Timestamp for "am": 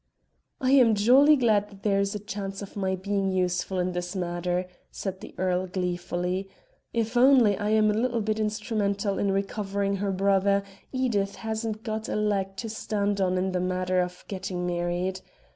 0.71-0.95, 7.69-7.91